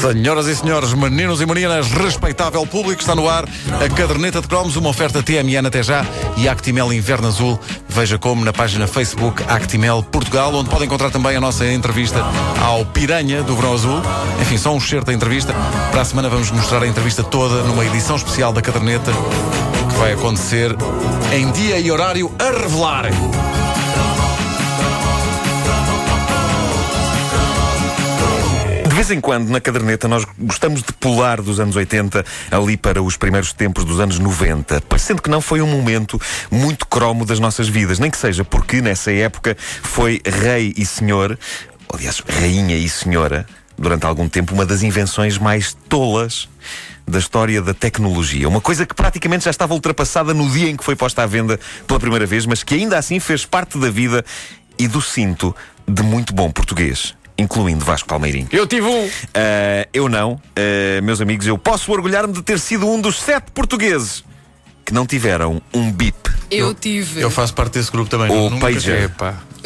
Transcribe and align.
Senhoras 0.00 0.46
e 0.46 0.54
senhores, 0.54 0.92
meninos 0.92 1.40
e 1.40 1.46
meninas, 1.46 1.90
respeitável 1.90 2.66
público, 2.66 3.00
está 3.00 3.14
no 3.14 3.28
ar 3.28 3.44
a 3.44 3.88
caderneta 3.88 4.42
de 4.42 4.46
cromos, 4.46 4.76
uma 4.76 4.90
oferta 4.90 5.22
TMN 5.22 5.66
até 5.66 5.82
já 5.82 6.04
e 6.36 6.48
Actimel 6.48 6.92
Inverno 6.92 7.28
Azul. 7.28 7.58
Veja 7.88 8.18
como 8.18 8.44
na 8.44 8.52
página 8.52 8.86
Facebook 8.86 9.42
Actimel 9.48 10.02
Portugal, 10.02 10.54
onde 10.54 10.68
pode 10.68 10.84
encontrar 10.84 11.10
também 11.10 11.34
a 11.34 11.40
nossa 11.40 11.66
entrevista 11.66 12.22
ao 12.62 12.84
Piranha 12.84 13.42
do 13.42 13.56
Verão 13.56 13.72
Azul. 13.72 14.02
Enfim, 14.40 14.58
só 14.58 14.74
um 14.74 14.80
certo 14.80 15.06
da 15.06 15.14
entrevista. 15.14 15.54
Para 15.90 16.02
a 16.02 16.04
semana 16.04 16.28
vamos 16.28 16.50
mostrar 16.50 16.82
a 16.82 16.86
entrevista 16.86 17.24
toda 17.24 17.62
numa 17.62 17.84
edição 17.86 18.16
especial 18.16 18.52
da 18.52 18.60
caderneta 18.60 19.10
que 19.90 19.96
vai 19.96 20.12
acontecer 20.12 20.76
em 21.32 21.50
dia 21.52 21.78
e 21.78 21.90
horário 21.90 22.30
a 22.38 22.50
revelar. 22.50 23.06
Vez 28.96 29.10
em 29.10 29.20
quando, 29.20 29.50
na 29.50 29.60
caderneta, 29.60 30.08
nós 30.08 30.24
gostamos 30.38 30.82
de 30.82 30.90
pular 30.94 31.42
dos 31.42 31.60
anos 31.60 31.76
80 31.76 32.24
ali 32.50 32.78
para 32.78 33.02
os 33.02 33.14
primeiros 33.14 33.52
tempos 33.52 33.84
dos 33.84 34.00
anos 34.00 34.18
90, 34.18 34.80
parecendo 34.88 35.20
que 35.20 35.28
não 35.28 35.42
foi 35.42 35.60
um 35.60 35.66
momento 35.66 36.18
muito 36.50 36.86
cromo 36.86 37.26
das 37.26 37.38
nossas 37.38 37.68
vidas, 37.68 37.98
nem 37.98 38.10
que 38.10 38.16
seja 38.16 38.42
porque 38.42 38.80
nessa 38.80 39.12
época 39.12 39.54
foi 39.82 40.22
rei 40.24 40.72
e 40.78 40.86
senhor, 40.86 41.38
aliás, 41.92 42.22
rainha 42.26 42.74
e 42.74 42.88
senhora, 42.88 43.44
durante 43.76 44.06
algum 44.06 44.30
tempo, 44.30 44.54
uma 44.54 44.64
das 44.64 44.82
invenções 44.82 45.36
mais 45.36 45.76
tolas 45.90 46.48
da 47.06 47.18
história 47.18 47.60
da 47.60 47.74
tecnologia. 47.74 48.48
Uma 48.48 48.62
coisa 48.62 48.86
que 48.86 48.94
praticamente 48.94 49.44
já 49.44 49.50
estava 49.50 49.74
ultrapassada 49.74 50.32
no 50.32 50.48
dia 50.48 50.70
em 50.70 50.76
que 50.76 50.82
foi 50.82 50.96
posta 50.96 51.22
à 51.22 51.26
venda 51.26 51.60
pela 51.86 52.00
primeira 52.00 52.24
vez, 52.24 52.46
mas 52.46 52.62
que 52.62 52.74
ainda 52.74 52.96
assim 52.96 53.20
fez 53.20 53.44
parte 53.44 53.76
da 53.78 53.90
vida 53.90 54.24
e 54.78 54.88
do 54.88 55.02
cinto 55.02 55.54
de 55.86 56.02
muito 56.02 56.32
bom 56.32 56.50
português 56.50 57.14
incluindo 57.38 57.84
Vasco 57.84 58.08
Palmeirinho. 58.08 58.48
Eu 58.50 58.66
tive 58.66 58.86
um. 58.86 59.06
Uh, 59.06 59.10
eu 59.92 60.08
não. 60.08 60.32
Uh, 60.32 61.02
meus 61.02 61.20
amigos, 61.20 61.46
eu 61.46 61.58
posso 61.58 61.92
orgulhar-me 61.92 62.32
de 62.32 62.42
ter 62.42 62.58
sido 62.58 62.88
um 62.88 63.00
dos 63.00 63.20
sete 63.20 63.50
portugueses 63.52 64.24
que 64.84 64.94
não 64.94 65.04
tiveram 65.04 65.60
um 65.74 65.90
bip. 65.90 66.30
Eu 66.50 66.72
tive. 66.72 67.20
Eu 67.20 67.30
faço 67.30 67.52
parte 67.52 67.74
desse 67.74 67.90
grupo 67.90 68.08
também. 68.08 68.30
O 68.30 68.58
pager. 68.60 69.10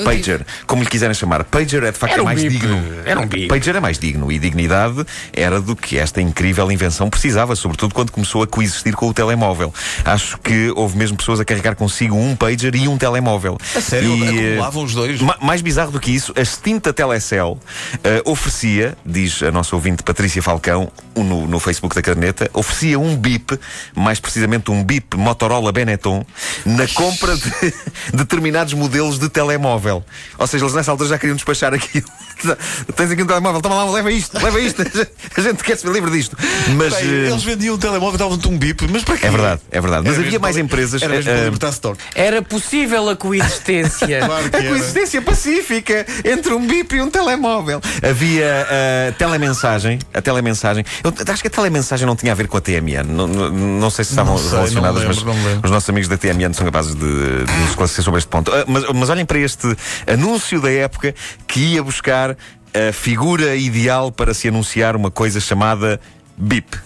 Pager, 0.04 0.44
como 0.66 0.82
lhe 0.82 0.88
quiserem 0.88 1.14
chamar. 1.14 1.44
Pager 1.44 1.84
é 1.84 1.92
de 1.92 1.98
facto 1.98 2.14
era 2.14 2.22
um 2.22 2.24
mais 2.24 2.42
bip. 2.42 2.58
digno. 2.58 2.84
Era 3.04 3.20
um 3.20 3.26
bip. 3.26 3.48
Pager 3.48 3.76
é 3.76 3.80
mais 3.80 3.98
digno 3.98 4.30
e 4.30 4.38
dignidade 4.38 5.04
era 5.32 5.60
do 5.60 5.76
que 5.76 5.98
esta 5.98 6.20
incrível 6.20 6.70
invenção 6.70 7.08
precisava, 7.10 7.54
sobretudo 7.56 7.94
quando 7.94 8.10
começou 8.10 8.42
a 8.42 8.46
coexistir 8.46 8.94
com 8.94 9.08
o 9.08 9.14
telemóvel. 9.14 9.72
Acho 10.04 10.38
que 10.38 10.72
houve 10.76 10.96
mesmo 10.96 11.16
pessoas 11.16 11.40
a 11.40 11.44
carregar 11.44 11.74
consigo 11.74 12.16
um 12.16 12.36
pager 12.36 12.74
e 12.74 12.88
um 12.88 12.96
telemóvel. 12.96 13.58
A 13.74 13.80
sério? 13.80 14.16
E, 14.16 14.38
Acumulavam 14.38 14.84
os 14.84 14.94
dois? 14.94 15.20
Ma 15.20 15.36
mais 15.40 15.62
bizarro 15.62 15.90
do 15.90 15.98
que 15.98 16.10
isso, 16.10 16.32
a 16.36 16.40
extinta 16.40 16.92
Telecel 16.92 17.58
uh, 17.94 18.30
oferecia, 18.30 18.96
diz 19.04 19.42
a 19.42 19.50
nossa 19.50 19.74
ouvinte 19.74 20.02
Patrícia 20.02 20.42
Falcão, 20.42 20.90
no, 21.16 21.46
no 21.46 21.58
Facebook 21.58 21.94
da 21.94 22.02
caderneta, 22.02 22.48
oferecia 22.52 22.98
um 22.98 23.16
bip, 23.16 23.58
mais 23.94 24.20
precisamente 24.20 24.70
um 24.70 24.84
bip 24.84 25.16
Motorola 25.16 25.72
Benetton, 25.72 26.24
na 26.64 26.86
compra 26.88 27.36
de 27.36 27.74
determinados 28.14 28.74
modelos 28.74 29.18
de 29.18 29.28
telemóvel. 29.28 29.89
Ou 30.38 30.46
seja, 30.46 30.64
eles 30.64 30.74
nessa 30.74 30.91
altura 30.91 31.08
já 31.10 31.19
queriam 31.19 31.36
despachar 31.36 31.74
aquilo. 31.74 32.06
Tens 32.96 33.10
aqui 33.10 33.22
um 33.22 33.27
telemóvel, 33.27 33.60
toma 33.60 33.74
lá, 33.84 33.91
leva 33.91 34.10
isto, 34.10 34.38
leva 34.42 34.58
isto. 34.60 34.83
A 35.36 35.41
gente 35.41 35.62
quer 35.62 35.77
se 35.77 35.86
ver 35.86 35.92
livre 35.92 36.10
disto. 36.10 36.36
Mas, 36.77 36.94
Bem, 36.94 37.05
uh, 37.06 37.12
eles 37.30 37.42
vendiam 37.42 37.74
um 37.74 37.78
telemóvel 37.78 38.14
e 38.14 38.18
davam-te 38.18 38.48
um 38.48 38.56
bip, 38.56 38.86
mas 38.91 39.02
para 39.05 39.16
quê? 39.18 39.27
é 39.27 39.30
verdade, 39.30 39.61
é 39.70 39.80
verdade. 39.80 40.05
Mas 40.06 40.16
Era 40.16 40.27
havia 40.27 40.38
mais 40.38 40.56
para- 40.56 40.64
empresas. 40.64 41.02
Era 41.02 41.70
stock. 41.70 41.98
Era 42.14 42.42
possível 42.42 43.08
a 43.08 43.16
coexistência. 43.16 44.20
Claro 44.30 44.50
que 44.50 44.56
A 44.56 44.58
era. 44.61 44.68
coexistência 44.68 45.22
pacífica 45.22 46.06
entre 46.24 46.52
um 46.55 46.66
bip 46.66 46.94
e 46.94 47.00
um 47.00 47.11
telemóvel. 47.11 47.80
Havia 48.02 48.66
a 49.08 49.12
telemensagem. 49.12 49.98
A 50.12 50.20
telemensagem. 50.22 50.84
Eu 51.02 51.12
acho 51.33 51.42
que 51.42 51.48
a 51.48 51.50
telemensagem 51.50 52.06
não 52.06 52.14
tinha 52.16 52.33
a 52.33 52.34
ver 52.34 52.46
com 52.48 52.56
a 52.56 52.61
TMN. 52.61 53.05
Não, 53.08 53.27
não, 53.27 53.50
não 53.50 53.91
sei 53.91 54.05
se 54.05 54.12
estavam 54.12 54.36
sei, 54.38 54.50
relacionadas, 54.50 55.02
lembro, 55.02 55.34
mas 55.34 55.64
os 55.64 55.70
nossos 55.70 55.88
amigos 55.88 56.08
da 56.08 56.16
TMN 56.16 56.52
são 56.55 56.64
capazes 56.64 56.95
de, 56.95 57.01
de 57.45 57.52
nos 57.61 57.70
esclarecer 57.70 58.05
sobre 58.05 58.18
este 58.18 58.28
ponto. 58.28 58.51
Mas, 58.67 58.84
mas 58.95 59.08
olhem 59.11 59.24
para 59.24 59.39
este 59.39 59.77
anúncio 60.07 60.61
da 60.61 60.70
época 60.70 61.14
que 61.46 61.61
ia 61.61 61.83
buscar 61.83 62.36
a 62.73 62.92
figura 62.92 63.57
ideal 63.57 64.13
para 64.13 64.33
se 64.33 64.48
anunciar 64.48 64.96
uma 64.96 65.11
coisa 65.11 65.41
chamada 65.41 66.01
BIP. 66.36 66.79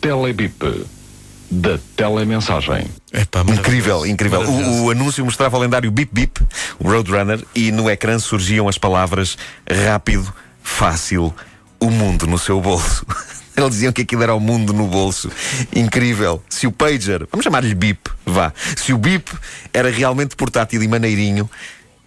Telebip 0.00 0.86
da 1.50 1.78
telemensagem. 1.96 2.86
Epá, 3.12 3.40
Incrível, 3.40 4.06
incrível. 4.06 4.40
O, 4.42 4.84
o 4.84 4.90
anúncio 4.90 5.24
mostrava 5.24 5.56
o 5.56 5.60
lendário 5.60 5.90
Bip 5.90 6.10
Bip, 6.12 6.40
o 6.78 6.88
Roadrunner, 6.88 7.44
e 7.54 7.72
no 7.72 7.90
ecrã 7.90 8.18
surgiam 8.18 8.68
as 8.68 8.78
palavras 8.78 9.36
rápido, 9.68 10.32
fácil, 10.62 11.34
o 11.80 11.90
mundo 11.90 12.26
no 12.26 12.38
seu 12.38 12.60
bolso. 12.60 13.04
Eles 13.62 13.74
diziam 13.74 13.92
que 13.92 14.02
aquilo 14.02 14.22
era 14.22 14.34
o 14.34 14.40
mundo 14.40 14.72
no 14.72 14.86
bolso. 14.86 15.30
Incrível. 15.74 16.42
Se 16.48 16.66
o 16.66 16.72
pager, 16.72 17.26
vamos 17.30 17.44
chamar-lhe 17.44 17.74
Bip, 17.74 18.10
vá. 18.24 18.52
Se 18.76 18.92
o 18.92 18.98
Bip 18.98 19.30
era 19.72 19.90
realmente 19.90 20.36
portátil 20.36 20.82
e 20.82 20.88
maneirinho, 20.88 21.48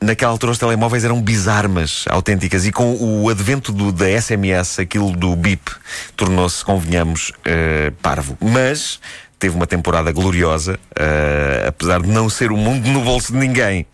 naquela 0.03 0.31
altura 0.31 0.51
os 0.51 0.57
telemóveis 0.57 1.03
eram 1.03 1.21
bizarmas, 1.21 2.05
autênticas. 2.09 2.65
E 2.65 2.71
com 2.71 2.95
o 2.99 3.29
advento 3.29 3.71
do, 3.71 3.91
da 3.91 4.05
SMS, 4.21 4.79
aquilo 4.79 5.11
do 5.11 5.35
Bip 5.35 5.71
tornou-se, 6.15 6.63
convenhamos, 6.63 7.31
eh, 7.45 7.91
parvo. 8.01 8.37
Mas 8.39 8.99
teve 9.39 9.55
uma 9.55 9.67
temporada 9.67 10.11
gloriosa, 10.11 10.79
eh, 10.95 11.65
apesar 11.67 12.01
de 12.01 12.09
não 12.09 12.29
ser 12.29 12.51
o 12.51 12.57
mundo 12.57 12.87
no 12.89 13.01
bolso 13.01 13.33
de 13.33 13.39
ninguém. 13.39 13.85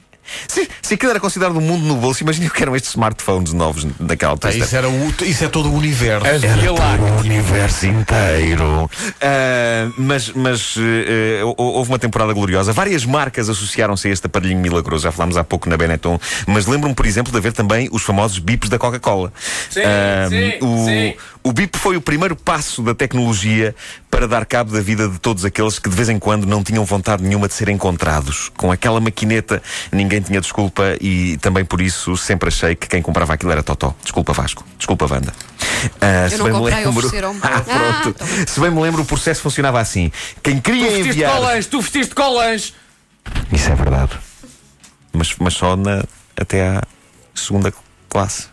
Se, 0.48 0.68
se 0.82 0.94
aquilo 0.94 1.12
era 1.12 1.20
considerado 1.20 1.58
um 1.58 1.62
mundo 1.62 1.86
no 1.86 1.96
bolso, 1.96 2.24
imagina 2.24 2.48
o 2.48 2.52
que 2.52 2.62
eram 2.62 2.76
estes 2.76 2.92
smartphones 2.92 3.54
novos 3.54 3.86
daquela 4.00 4.32
altura. 4.34 4.54
Pá, 4.54 4.60
isso, 4.60 4.76
era 4.76 4.90
o, 4.90 5.14
isso 5.24 5.44
é 5.44 5.48
todo 5.48 5.70
o 5.70 5.74
universo. 5.76 6.26
As 6.28 6.42
Láctea. 6.44 6.72
o 6.74 7.20
universo 7.20 7.86
inteiro. 7.86 8.90
Ah, 9.22 9.90
mas 9.98 10.30
mas 10.34 10.76
hou- 11.44 11.56
houve 11.58 11.92
uma 11.92 12.00
temporada 12.00 12.34
gloriosa. 12.34 12.72
Várias 12.74 13.06
marcas 13.06 13.50
associaram-se 13.50 14.08
a 14.08 14.12
este 14.12 14.26
aparelhinho 14.28 14.60
milagroso. 14.60 15.04
Já 15.04 15.12
falámos 15.12 15.38
há 15.38 15.44
pouco 15.44 15.70
na 15.70 15.78
Benetton. 15.78 16.20
Mas 16.48 16.66
lembro-me, 16.66 16.96
por 16.96 17.06
exemplo, 17.06 17.32
de 17.32 17.38
haver 17.38 17.54
também 17.54 17.90
os 17.92 18.02
famosos 18.04 18.40
bips 18.40 18.70
da 18.70 18.78
Coca-Cola. 18.78 19.32
Sim, 19.70 19.82
Ah, 19.86 20.28
sim, 20.30 20.58
o, 20.66 20.86
sim. 20.86 21.14
o 21.44 21.52
bip 21.54 21.78
foi 21.78 21.96
o 21.96 22.02
primeiro 22.02 22.36
passo 22.36 22.82
da 22.82 22.96
tecnologia 22.96 23.76
para 24.10 24.28
dar 24.28 24.46
cabo 24.46 24.72
da 24.74 24.82
vida 24.82 25.08
de 25.08 25.20
todos 25.20 25.46
aqueles 25.46 25.78
que 25.78 25.88
de 25.90 25.96
vez 25.96 26.10
em 26.10 26.18
quando 26.18 26.46
não 26.48 26.64
tinham 26.64 26.84
vontade 26.84 27.22
nenhuma 27.24 27.48
de 27.48 27.54
ser 27.54 27.70
encontrados. 27.70 28.50
Com 28.58 28.72
aquela 28.72 29.00
maquineta 29.00 29.62
ninguém 29.92 30.22
tinha 30.22 30.42
desculpa 30.42 30.98
e 31.00 31.38
também 31.38 31.64
por 31.64 31.82
isso 31.82 32.18
sempre 32.18 32.48
achei 32.50 32.76
que 32.76 32.88
quem 32.88 33.02
comprava 33.02 33.34
aquilo 33.36 33.52
era 33.52 33.62
Totó. 33.62 33.94
Desculpa 34.02 34.34
Vasco. 34.34 34.66
Desculpa 34.78 35.06
Wanda. 35.12 35.34
Ah, 36.02 36.24
Eu 36.26 36.30
se 36.32 36.38
não 36.38 36.46
bem 36.46 36.54
me 36.54 36.60
comprei, 36.60 36.86
lembro- 36.86 37.00
ofereceram-me. 37.08 37.40
Ah, 37.44 37.60
pronto. 37.62 38.16
Ah, 38.22 38.26
toma. 38.26 38.48
se 38.48 38.60
bem 38.60 38.72
me 38.72 38.82
lembro, 38.82 39.02
o 39.04 39.06
processo 39.06 39.42
funcionava 39.42 39.80
assim. 39.80 40.12
Quem 40.44 40.56
Tu 40.58 40.62
queria 40.64 40.86
vestiste 40.86 41.10
enviar. 41.10 41.32
colãs, 41.36 41.66
tu 41.68 41.80
vestiste 41.82 42.16
colãs. 42.16 42.74
Isso 43.52 43.70
é 43.72 43.76
verdade. 43.76 44.12
Mas, 45.14 45.36
mas 45.40 45.54
só 45.54 45.76
na, 45.76 46.04
até 46.36 46.68
à 46.68 46.84
segunda 47.36 47.72
classe. 48.10 48.48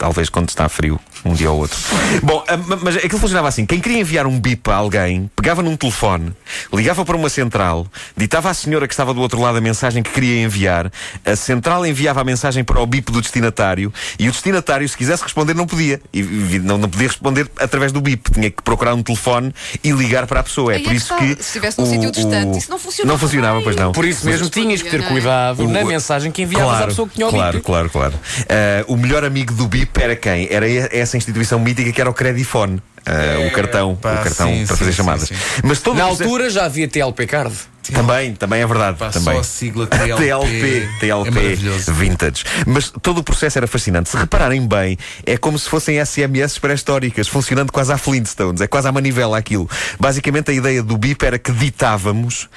Talvez 0.00 0.30
quando 0.30 0.48
está 0.48 0.66
frio, 0.66 0.98
um 1.24 1.34
dia 1.34 1.50
ou 1.50 1.58
outro. 1.58 1.78
Bom, 2.22 2.44
ah, 2.48 2.56
ma- 2.56 2.78
mas 2.82 2.96
aquilo 2.96 3.18
funcionava 3.18 3.48
assim: 3.48 3.66
quem 3.66 3.80
queria 3.80 3.98
enviar 4.00 4.26
um 4.26 4.38
bip 4.38 4.70
a 4.70 4.74
alguém, 4.74 5.30
pegava 5.36 5.62
num 5.62 5.76
telefone, 5.76 6.32
ligava 6.72 7.04
para 7.04 7.16
uma 7.16 7.28
central, 7.28 7.86
ditava 8.16 8.50
à 8.50 8.54
senhora 8.54 8.86
que 8.88 8.94
estava 8.94 9.12
do 9.14 9.20
outro 9.20 9.40
lado 9.40 9.58
a 9.58 9.60
mensagem 9.60 10.02
que 10.02 10.10
queria 10.10 10.42
enviar, 10.42 10.90
a 11.24 11.36
central 11.36 11.84
enviava 11.86 12.20
a 12.20 12.24
mensagem 12.24 12.64
para 12.64 12.80
o 12.80 12.86
bip 12.86 13.10
do 13.12 13.20
destinatário 13.20 13.92
e 14.18 14.28
o 14.28 14.32
destinatário, 14.32 14.88
se 14.88 14.96
quisesse 14.96 15.22
responder, 15.22 15.54
não 15.54 15.66
podia. 15.66 16.00
E, 16.12 16.22
não, 16.62 16.78
não 16.78 16.88
podia 16.88 17.08
responder 17.08 17.48
através 17.58 17.92
do 17.92 18.00
bip, 18.00 18.30
tinha 18.30 18.50
que 18.50 18.62
procurar 18.62 18.94
um 18.94 19.02
telefone 19.02 19.54
e 19.84 19.90
ligar 19.92 20.26
para 20.26 20.40
a 20.40 20.42
pessoa. 20.42 20.72
É 20.72 20.76
Aí 20.76 20.82
é 20.82 20.84
por 20.84 20.94
isso 20.94 21.12
está. 21.12 21.16
que. 21.18 21.34
Se 21.34 21.40
estivesse 21.48 21.78
num 21.80 21.86
sítio 21.86 22.10
distante, 22.10 22.58
isso 22.58 22.70
não 22.70 22.78
funcionava 22.78 23.12
Não 23.12 23.18
funcionava, 23.18 23.54
bem. 23.56 23.64
pois 23.64 23.76
não. 23.76 23.92
Por 23.92 24.04
isso 24.04 24.26
mesmo 24.26 24.48
tinhas 24.48 24.82
que 24.82 24.90
ter 24.90 25.06
cuidado 25.06 25.66
na 25.68 25.84
mensagem 25.84 26.30
que 26.32 26.42
enviavas 26.42 26.80
à 26.82 26.86
pessoa 26.86 27.08
que 27.08 27.14
tinha 27.14 27.26
o 27.26 27.30
claro, 27.30 27.52
bip. 27.58 27.64
claro, 27.66 27.90
claro. 27.90 28.14
Ah, 28.48 28.84
o 28.88 28.96
melhor 28.96 29.24
amigo 29.24 29.52
do 29.54 29.66
BIP 29.66 30.00
era 30.02 30.16
quem? 30.16 30.48
Era 30.50 30.68
e- 30.68 30.88
essa 31.10 31.16
instituição 31.16 31.58
mítica 31.58 31.92
que 31.92 32.00
era 32.00 32.08
o 32.08 32.14
Credifone. 32.14 32.80
Ah, 33.04 33.46
o 33.46 33.50
cartão, 33.52 33.96
Pá, 33.96 34.12
o 34.20 34.24
cartão 34.24 34.48
sim, 34.48 34.66
para 34.66 34.76
fazer 34.76 34.90
sim, 34.92 34.96
chamadas. 34.96 35.28
sim. 35.28 35.34
Mas 35.64 35.80
todo 35.80 35.96
Na 35.96 36.04
o 36.04 36.08
processo- 36.08 36.24
altura 36.30 36.50
já 36.50 36.64
havia 36.66 36.86
TLP 36.86 37.26
Card. 37.26 37.54
Também, 37.92 38.34
também 38.34 38.62
é 38.62 38.66
verdade. 38.66 38.98
Pá, 38.98 39.08
também. 39.10 39.34
só 39.34 39.40
a 39.40 39.44
sigla 39.44 39.86
TLP. 39.86 40.20
TLP, 40.24 40.78
É 40.78 40.98
TLP 41.00 41.30
maravilhoso. 41.30 41.92
Vintage. 41.94 42.44
Mas 42.66 42.92
todo 43.02 43.18
o 43.18 43.24
processo 43.24 43.58
era 43.58 43.66
fascinante. 43.66 44.10
Se 44.10 44.16
repararem 44.16 44.66
bem, 44.66 44.98
é 45.24 45.36
como 45.36 45.58
se 45.58 45.68
fossem 45.68 46.04
SMS 46.04 46.58
pré-históricas, 46.58 47.28
funcionando 47.28 47.72
quase 47.72 47.92
à 47.92 47.98
Flintstones. 47.98 48.60
É 48.60 48.66
quase 48.66 48.88
à 48.88 48.92
manivela 48.92 49.38
aquilo. 49.38 49.68
Basicamente, 49.98 50.50
a 50.50 50.54
ideia 50.54 50.82
do 50.82 50.96
BIP 50.96 51.24
era 51.24 51.38
que 51.38 51.52
ditávamos, 51.52 52.48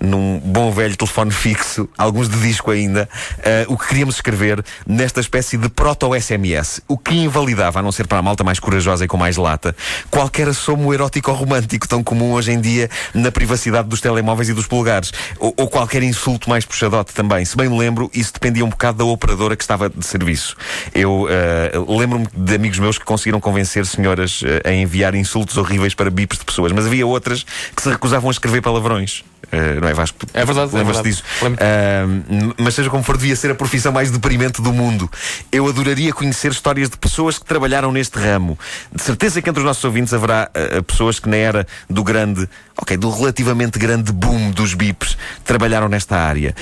num 0.00 0.40
bom 0.40 0.70
velho 0.72 0.96
telefone 0.96 1.30
fixo, 1.30 1.88
alguns 1.96 2.28
de 2.28 2.38
disco 2.40 2.70
ainda, 2.70 3.08
eh, 3.42 3.64
o 3.68 3.76
que 3.76 3.86
queríamos 3.88 4.16
escrever 4.16 4.64
nesta 4.86 5.20
espécie 5.20 5.56
de 5.56 5.68
proto-SMS. 5.68 6.82
O 6.88 6.98
que 6.98 7.14
invalidava, 7.14 7.78
a 7.78 7.82
não 7.82 7.92
ser 7.92 8.06
para 8.06 8.18
a 8.18 8.22
malta 8.22 8.42
mais 8.42 8.58
corajosa 8.58 9.04
e 9.04 9.08
com 9.08 9.16
mais 9.16 9.36
lata, 9.36 9.74
qualquer 10.10 10.48
assomo 10.48 10.92
erótico 10.92 11.30
ou 11.30 11.36
romântico 11.36 11.86
tão 11.86 12.02
comum 12.02 12.32
hoje 12.32 12.52
em 12.52 12.60
dia 12.60 12.90
na 13.14 13.30
privacidade 13.30 13.88
dos 13.88 14.00
telemóveis 14.00 14.48
e 14.48 14.52
dos 14.52 14.66
polegares. 14.72 15.12
Ou, 15.38 15.52
ou 15.58 15.68
qualquer 15.68 16.02
insulto 16.02 16.48
mais 16.48 16.64
puxadote 16.64 17.12
também. 17.12 17.44
Se 17.44 17.54
bem 17.54 17.68
me 17.68 17.78
lembro, 17.78 18.10
isso 18.14 18.32
dependia 18.32 18.64
um 18.64 18.70
bocado 18.70 18.98
da 18.98 19.04
operadora 19.04 19.54
que 19.54 19.62
estava 19.62 19.90
de 19.90 20.06
serviço. 20.06 20.56
Eu 20.94 21.26
uh, 21.26 21.98
lembro-me 21.98 22.26
de 22.34 22.54
amigos 22.54 22.78
meus 22.78 22.96
que 22.96 23.04
conseguiram 23.04 23.38
convencer 23.38 23.84
senhoras 23.84 24.40
uh, 24.40 24.46
a 24.64 24.72
enviar 24.72 25.14
insultos 25.14 25.58
horríveis 25.58 25.94
para 25.94 26.10
bips 26.10 26.38
de 26.38 26.44
pessoas, 26.46 26.72
mas 26.72 26.86
havia 26.86 27.06
outras 27.06 27.44
que 27.76 27.82
se 27.82 27.90
recusavam 27.90 28.30
a 28.30 28.32
escrever 28.32 28.62
palavrões. 28.62 29.22
Uh, 29.52 29.80
não 29.82 29.88
é 29.88 29.92
Vasco? 29.92 30.18
É 30.32 30.44
verdade. 30.46 30.74
Lembras-te 30.74 31.00
é 31.00 31.10
disso? 31.10 31.22
Uh, 31.42 32.54
mas 32.56 32.74
seja 32.74 32.88
como 32.88 33.02
for, 33.02 33.18
devia 33.18 33.36
ser 33.36 33.50
a 33.50 33.54
profissão 33.54 33.92
mais 33.92 34.10
deprimente 34.10 34.62
do 34.62 34.72
mundo. 34.72 35.10
Eu 35.50 35.68
adoraria 35.68 36.10
conhecer 36.12 36.52
histórias 36.52 36.88
de 36.88 36.96
pessoas 36.96 37.38
que 37.38 37.44
trabalharam 37.44 37.92
neste 37.92 38.18
ramo. 38.18 38.58
De 38.94 39.02
certeza 39.02 39.42
que 39.42 39.50
entre 39.50 39.60
os 39.60 39.66
nossos 39.66 39.84
ouvintes 39.84 40.14
haverá 40.14 40.50
uh, 40.50 40.82
pessoas 40.82 41.18
que 41.18 41.28
na 41.28 41.36
era 41.36 41.66
do 41.90 42.02
grande, 42.02 42.48
ok, 42.80 42.96
do 42.96 43.10
relativamente 43.10 43.78
grande 43.78 44.10
boom 44.10 44.50
dos 44.62 44.74
bips 44.74 45.18
trabalharam 45.44 45.88
nesta 45.88 46.16
área. 46.16 46.54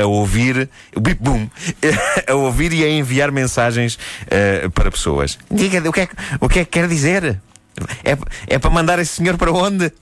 a 0.00 0.06
ouvir, 0.06 0.68
o 0.94 1.00
bip 1.00 1.20
boom, 1.20 1.48
a 2.28 2.34
ouvir 2.34 2.72
e 2.72 2.84
a 2.84 2.88
enviar 2.88 3.32
mensagens 3.32 3.98
para 4.74 4.90
pessoas. 4.90 5.38
Diga, 5.50 5.88
o 5.88 5.92
que 5.92 6.00
é, 6.00 6.08
o 6.40 6.48
que, 6.48 6.58
é 6.60 6.64
que 6.64 6.70
quer 6.70 6.88
dizer? 6.88 7.40
É, 8.04 8.16
é 8.54 8.58
para 8.58 8.70
mandar 8.70 8.98
esse 8.98 9.12
senhor 9.16 9.36
para 9.36 9.52
onde? 9.52 9.86
Uh, 9.86 9.92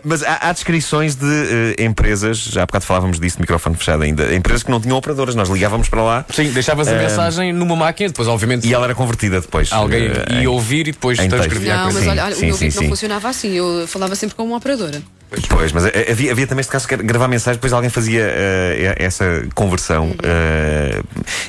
mas 0.04 0.22
há, 0.22 0.48
há, 0.48 0.52
descrições 0.52 1.14
de 1.14 1.24
uh, 1.24 1.82
empresas, 1.82 2.38
já 2.38 2.62
há 2.62 2.66
bocado 2.66 2.84
falávamos 2.84 3.18
disso, 3.18 3.36
de 3.36 3.42
microfone 3.42 3.76
fechado 3.76 4.02
ainda, 4.02 4.34
empresas 4.34 4.62
que 4.62 4.70
não 4.70 4.80
tinham 4.80 4.96
operadoras, 4.96 5.34
nós 5.34 5.48
ligávamos 5.48 5.88
para 5.88 6.02
lá. 6.02 6.24
Sim, 6.32 6.50
deixavas 6.50 6.88
a 6.88 6.92
uh, 6.92 6.96
mensagem 6.96 7.52
numa 7.52 7.76
máquina, 7.76 8.08
depois, 8.08 8.28
obviamente. 8.28 8.66
E 8.66 8.74
ela 8.74 8.84
era 8.84 8.94
convertida 8.94 9.40
depois. 9.40 9.72
Alguém 9.72 10.10
ia 10.40 10.50
ouvir 10.50 10.88
e 10.88 10.92
depois 10.92 11.18
transcrevia 11.18 11.76
Não, 11.76 11.88
a 11.88 11.92
coisa. 11.92 12.14
mas 12.14 12.18
olha, 12.18 12.34
sim, 12.34 12.44
o 12.44 12.46
meu 12.48 12.56
sim, 12.56 12.70
sim. 12.70 12.80
não 12.80 12.88
funcionava 12.88 13.28
assim, 13.28 13.52
eu 13.52 13.86
falava 13.88 14.14
sempre 14.14 14.36
com 14.36 14.44
uma 14.44 14.56
operadora. 14.56 15.02
Pois, 15.48 15.72
mas 15.72 15.84
eh, 15.86 16.08
havia, 16.10 16.32
havia 16.32 16.46
também 16.46 16.60
este 16.60 16.72
caso 16.72 16.88
que 16.88 16.96
gravar 16.96 17.28
mensagem, 17.28 17.54
depois 17.54 17.72
alguém 17.72 17.88
fazia 17.88 18.24
uh, 18.24 18.94
essa 18.96 19.46
conversão. 19.54 20.10
Uh, 20.10 21.04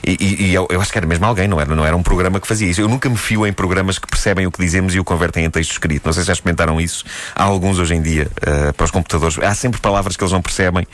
e, 0.05 0.49
e 0.49 0.53
eu, 0.53 0.67
eu, 0.69 0.79
acho 0.79 0.91
que 0.91 0.97
era 0.99 1.07
mesmo 1.07 1.25
alguém, 1.25 1.47
não 1.47 1.59
era, 1.59 1.75
não 1.75 1.85
era 1.85 1.97
um 1.97 2.03
programa 2.03 2.39
que 2.39 2.47
fazia 2.47 2.69
isso. 2.69 2.79
Eu 2.79 2.87
nunca 2.87 3.09
me 3.09 3.17
fio 3.17 3.45
em 3.47 3.51
programas 3.51 3.97
que 3.97 4.07
percebem 4.07 4.45
o 4.45 4.51
que 4.51 4.61
dizemos 4.61 4.93
e 4.93 4.99
o 4.99 5.03
convertem 5.03 5.45
em 5.45 5.49
texto 5.49 5.71
escrito. 5.71 6.05
Não 6.05 6.13
sei 6.13 6.21
se 6.21 6.27
já 6.27 6.33
experimentaram 6.33 6.79
isso. 6.79 7.03
Há 7.33 7.43
alguns 7.43 7.79
hoje 7.79 7.95
em 7.95 8.01
dia 8.01 8.27
uh, 8.41 8.73
para 8.73 8.83
os 8.83 8.91
computadores. 8.91 9.39
Há 9.39 9.55
sempre 9.55 9.81
palavras 9.81 10.15
que 10.15 10.23
eles 10.23 10.31
não 10.31 10.41
percebem 10.41 10.85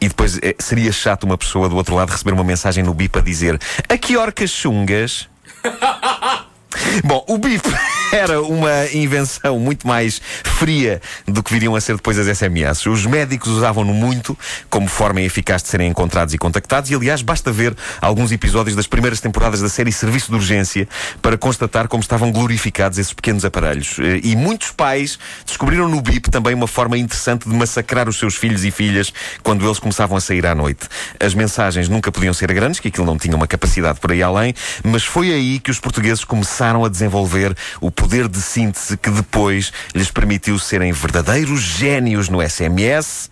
e 0.00 0.08
depois 0.08 0.38
seria 0.60 0.92
chato 0.92 1.24
uma 1.24 1.36
pessoa 1.36 1.68
do 1.68 1.74
outro 1.74 1.96
lado 1.96 2.10
receber 2.10 2.32
uma 2.32 2.44
mensagem 2.44 2.84
no 2.84 2.94
BIP 2.94 3.18
a 3.18 3.22
dizer 3.22 3.58
a 3.88 3.98
que 3.98 4.16
orcas 4.16 4.50
chungas? 4.50 5.28
Bom, 7.04 7.24
o 7.28 7.38
BIP 7.38 7.62
era 8.12 8.40
uma 8.40 8.86
invenção 8.92 9.58
muito 9.58 9.86
mais 9.86 10.20
fria 10.56 11.02
do 11.26 11.42
que 11.42 11.52
viriam 11.52 11.76
a 11.76 11.80
ser 11.82 11.96
depois 11.96 12.18
as 12.18 12.26
SMS. 12.26 12.86
Os 12.86 13.04
médicos 13.04 13.52
usavam-no 13.52 13.92
muito 13.92 14.36
como 14.70 14.88
forma 14.88 15.20
eficaz 15.20 15.62
de 15.62 15.68
serem 15.68 15.90
encontrados 15.90 16.32
e 16.32 16.38
contactados, 16.38 16.90
e 16.90 16.94
aliás, 16.94 17.20
basta 17.20 17.52
ver 17.52 17.76
alguns 18.00 18.32
episódios 18.32 18.74
das 18.74 18.86
primeiras 18.86 19.20
temporadas 19.20 19.60
da 19.60 19.68
série 19.68 19.92
Serviço 19.92 20.30
de 20.30 20.36
Urgência 20.36 20.88
para 21.20 21.36
constatar 21.36 21.88
como 21.88 22.00
estavam 22.00 22.32
glorificados 22.32 22.96
esses 22.96 23.12
pequenos 23.12 23.44
aparelhos. 23.44 23.98
E 24.22 24.34
muitos 24.34 24.70
pais 24.70 25.18
descobriram 25.44 25.90
no 25.90 26.00
BIP 26.00 26.30
também 26.30 26.54
uma 26.54 26.66
forma 26.66 26.96
interessante 26.96 27.46
de 27.46 27.54
massacrar 27.54 28.08
os 28.08 28.18
seus 28.18 28.34
filhos 28.34 28.64
e 28.64 28.70
filhas 28.70 29.12
quando 29.42 29.66
eles 29.66 29.78
começavam 29.78 30.16
a 30.16 30.20
sair 30.22 30.46
à 30.46 30.54
noite. 30.54 30.88
As 31.20 31.34
mensagens 31.34 31.86
nunca 31.86 32.10
podiam 32.10 32.32
ser 32.32 32.50
grandes, 32.54 32.80
que 32.80 32.88
aquilo 32.88 33.04
não 33.04 33.18
tinha 33.18 33.36
uma 33.36 33.46
capacidade 33.46 34.00
por 34.00 34.10
aí 34.10 34.22
além, 34.22 34.54
mas 34.82 35.04
foi 35.04 35.34
aí 35.34 35.58
que 35.58 35.70
os 35.70 35.78
portugueses 35.78 36.24
começaram 36.24 36.82
a 36.82 36.88
desenvolver 36.88 37.54
o 37.78 37.90
poder 37.90 38.26
de 38.26 38.40
síntese 38.40 38.96
que 38.96 39.10
depois 39.10 39.70
lhes 39.94 40.10
permitiu 40.10 40.45
serem 40.54 40.92
verdadeiros 40.92 41.60
génios 41.60 42.28
no 42.28 42.40
SMS 42.40 43.28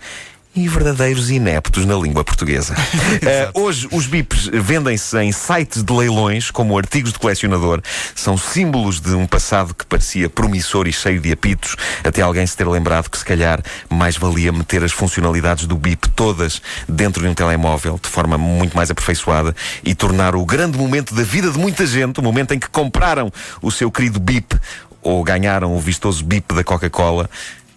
e 0.55 0.69
verdadeiros 0.69 1.31
ineptos 1.31 1.84
na 1.84 1.96
língua 1.96 2.22
portuguesa. 2.22 2.75
uh, 3.55 3.61
hoje, 3.61 3.88
os 3.90 4.06
bips 4.06 4.49
vendem-se 4.52 5.19
em 5.19 5.32
sites 5.32 5.82
de 5.82 5.93
leilões 5.93 6.50
como 6.50 6.78
artigos 6.78 7.12
de 7.12 7.19
colecionador. 7.19 7.82
São 8.14 8.38
símbolos 8.38 9.00
de 9.00 9.14
um 9.14 9.26
passado 9.26 9.75
que 9.75 9.84
parecia 9.84 10.31
promissor 10.31 10.87
e 10.87 10.93
cheio 10.93 11.20
de 11.20 11.32
apitos, 11.32 11.75
até 12.05 12.22
alguém 12.22 12.46
se 12.46 12.56
ter 12.56 12.69
lembrado 12.69 13.11
que 13.11 13.19
se 13.19 13.25
calhar 13.25 13.60
mais 13.90 14.17
valia 14.17 14.52
meter 14.52 14.84
as 14.84 14.93
funcionalidades 14.93 15.67
do 15.67 15.76
bip 15.76 16.08
todas 16.10 16.62
dentro 16.88 17.22
de 17.22 17.28
um 17.28 17.34
telemóvel, 17.34 17.99
de 18.00 18.08
forma 18.08 18.38
muito 18.38 18.76
mais 18.76 18.90
aperfeiçoada, 18.90 19.56
e 19.82 19.94
tornar 19.94 20.37
o 20.37 20.44
grande 20.44 20.78
momento 20.78 21.14
da 21.14 21.25
vida 21.25 21.50
de 21.50 21.58
muita 21.58 21.84
gente, 21.84 22.20
o 22.20 22.22
momento 22.22 22.55
em 22.55 22.60
que 22.60 22.69
compraram 22.69 23.32
o 23.60 23.72
seu 23.72 23.90
querido 23.90 24.20
bip 24.20 24.56
ou 25.05 25.23
ganharam 25.23 25.77
o 25.77 25.79
vistoso 25.79 26.25
bip 26.25 26.53
da 26.55 26.65
Coca-Cola, 26.65 27.31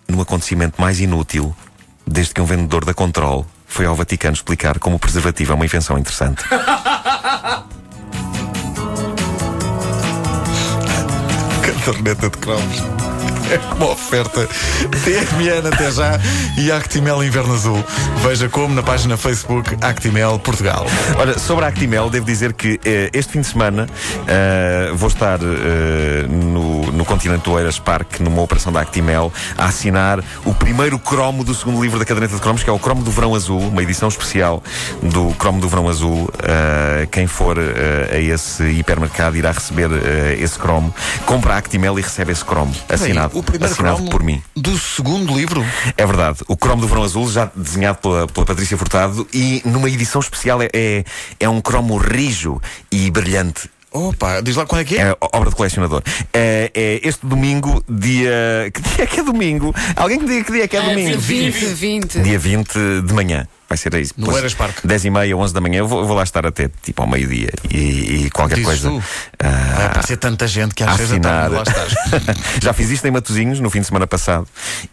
no 0.08 0.22
acontecimento 0.22 0.82
mais 0.82 1.00
inútil 1.00 1.56
desde 2.08 2.34
que 2.34 2.42
um 2.42 2.46
vendedor 2.46 2.86
da 2.86 2.94
Control 2.94 3.46
foi 3.68 3.86
ao 3.86 3.94
Vaticano 3.94 4.34
explicar 4.34 4.80
como 4.80 4.96
o 4.96 5.00
preservativo 5.00 5.52
é 5.52 5.56
uma 5.56 5.66
invenção 5.66 5.98
interessante. 5.98 6.44
Caderneta 11.62 12.30
de 12.30 12.38
cromos. 12.38 12.97
É 13.50 13.60
uma 13.76 13.92
oferta 13.92 14.48
TMN 15.04 15.68
até 15.72 15.90
já 15.92 16.20
e 16.58 16.70
Actimel 16.70 17.24
Inverno 17.24 17.54
Azul. 17.54 17.84
Veja 18.22 18.50
como 18.50 18.76
na 18.76 18.84
página 18.84 19.16
Facebook 19.16 19.78
Actimel 19.82 20.38
Portugal. 20.40 20.86
Olha, 21.18 21.40
sobre 21.40 21.64
a 21.64 21.70
Actimel, 21.70 22.10
devo 22.10 22.26
dizer 22.26 22.54
que 22.54 22.80
eh, 22.84 23.10
este 23.14 23.34
fim 23.34 23.42
de 23.42 23.48
semana 23.48 23.88
eh, 24.28 24.92
vou 24.96 25.08
estar 25.08 25.40
eh, 25.42 26.28
no, 26.28 26.92
no 26.92 27.06
continente 27.06 27.44
do 27.44 27.58
Eiras 27.58 27.80
Park, 27.80 28.20
numa 28.20 28.42
operação 28.42 28.74
da 28.74 28.82
Actimel, 28.82 29.32
a 29.58 29.66
assinar 29.66 30.22
o 30.44 30.54
primeiro 30.54 31.00
cromo 31.00 31.44
do 31.44 31.56
segundo 31.56 31.82
livro 31.82 32.00
da 32.00 32.06
caderneta 32.06 32.36
de 32.36 32.42
cromos, 32.42 32.64
que 32.64 32.70
é 32.70 32.74
o 32.74 32.80
Cromo 32.80 33.04
do 33.04 33.12
Verão 33.12 33.34
Azul, 33.34 33.60
uma 33.60 33.82
edição 33.82 34.10
especial 34.10 34.62
do 35.02 35.34
Cromo 35.36 35.62
do 35.62 35.70
Verão 35.70 35.88
Azul. 35.88 36.24
Uh, 36.24 37.08
quem 37.12 37.28
for 37.28 37.58
uh, 37.58 37.62
a 38.12 38.18
esse 38.18 38.64
hipermercado 38.64 39.38
irá 39.38 39.52
receber 39.52 39.90
uh, 39.90 39.98
esse 40.38 40.60
cromo. 40.60 40.94
Compra 41.26 41.54
a 41.54 41.58
Actimel 41.58 41.98
e 41.98 42.02
recebe 42.02 42.32
esse 42.32 42.44
cromo 42.44 42.74
assinado 42.90 43.37
o 43.40 43.44
primeiro 43.44 43.74
assinado 43.74 44.04
por 44.10 44.24
mim. 44.24 44.42
Do 44.56 44.78
segundo 44.78 45.36
livro? 45.36 45.64
É 45.96 46.06
verdade. 46.06 46.40
O 46.48 46.58
cromo 46.58 46.82
do 46.82 46.88
Verão 46.88 47.04
Azul, 47.04 47.30
já 47.30 47.52
desenhado 47.56 48.00
pela, 48.00 48.28
pela 48.28 48.46
Patrícia 48.46 48.78
Furtado, 48.78 49.28
e 49.34 49.62
numa 49.66 49.90
edição 49.90 50.20
especial 50.20 50.62
é, 50.62 50.70
é, 50.74 51.04
é 51.40 51.50
um 51.50 51.62
cromo 51.62 51.98
rijo 51.98 52.62
e 52.92 53.10
brilhante. 53.12 53.70
Opa, 53.92 54.42
diz 54.42 54.56
lá 54.56 54.66
quando 54.66 54.82
é 54.82 54.84
que 54.86 54.98
é? 54.98 55.10
é 55.10 55.18
obra 55.34 55.50
de 55.50 55.56
colecionador. 55.56 56.02
É, 56.34 56.72
é, 56.74 57.00
este 57.04 57.26
domingo, 57.26 57.84
dia. 57.88 58.72
Que 58.74 58.82
dia 58.82 59.04
é 59.04 59.08
que 59.08 59.20
é 59.20 59.24
domingo? 59.24 59.74
Alguém 59.96 60.20
que 60.20 60.26
diga 60.26 60.44
que 60.44 60.52
dia 60.52 60.64
é 60.64 60.68
que 60.68 60.78
é, 60.78 60.80
é 60.80 60.90
domingo? 60.90 61.20
20, 61.20 61.66
20. 61.66 62.20
Dia 62.22 62.40
20 62.40 63.02
de 63.02 63.14
manhã. 63.14 63.48
Vai 63.70 63.78
ser 63.78 63.94
aí. 63.94 64.08
No 64.16 64.36
Eras 64.38 64.54
Park. 64.54 64.78
10 64.86 65.06
e 65.06 65.10
meia, 65.10 65.36
11 65.36 65.54
da 65.54 65.60
manhã. 65.60 65.80
Eu 65.80 65.88
vou, 65.88 66.00
eu 66.00 66.08
vou 66.08 66.16
lá 66.16 66.24
estar 66.24 66.46
até 66.46 66.70
tipo 66.82 67.02
ao 67.02 67.08
meio-dia. 67.08 67.50
E, 67.70 68.26
e, 68.26 68.30
qualquer 68.30 68.56
Dizes 68.56 68.82
coisa. 68.82 68.90
Tu? 68.90 68.96
Uh, 68.96 69.76
Vai 69.76 69.86
aparecer 69.88 70.18
tanta 70.18 70.48
gente 70.48 70.74
que 70.74 70.84
às 70.84 70.96
vezes 70.96 71.20
tarde 71.20 71.56
lá 71.56 71.64
estás. 71.64 71.94
Já 72.64 72.72
fiz 72.72 72.90
isto 72.90 73.06
em 73.06 73.12
Matozinhos 73.12 73.60
no 73.60 73.70
fim 73.70 73.82
de 73.82 73.88
semana 73.88 74.08
passado. 74.08 74.48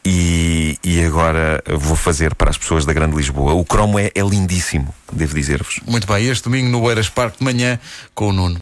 E, 0.05 0.77
e 0.83 1.05
agora 1.05 1.63
vou 1.79 1.95
fazer 1.95 2.35
para 2.35 2.51
as 2.51 2.59
pessoas 2.59 2.85
da 2.85 2.93
Grande 2.93 3.17
Lisboa. 3.17 3.55
O 3.55 3.65
cromo 3.65 3.97
é, 3.97 4.11
é 4.13 4.23
lindíssimo, 4.23 4.93
devo 5.13 5.35
dizer-vos. 5.37 5.79
Muito 5.87 6.09
bem, 6.09 6.27
este 6.27 6.43
domingo 6.43 6.69
no 6.69 6.91
Eras 6.91 7.09
Park 7.09 7.39
de 7.39 7.45
manhã 7.45 7.79
com 8.13 8.31
o 8.31 8.33
Nuno. 8.33 8.53